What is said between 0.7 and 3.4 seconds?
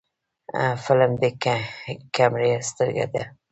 فلم د کیمرې سترګه ده